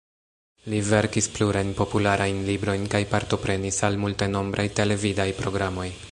Li 0.73 0.77
verkis 0.85 1.27
plurajn 1.33 1.69
popularajn 1.81 2.39
librojn 2.47 2.87
kaj 2.95 3.01
partoprenis 3.13 3.81
al 3.89 3.99
multenombraj 4.05 4.67
televidaj 4.81 5.33
programoj. 5.43 5.91